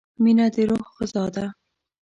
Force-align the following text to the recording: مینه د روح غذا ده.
مینه 0.23 0.45
د 0.53 0.55
روح 0.69 0.85
غذا 0.97 1.25
ده. 1.35 1.45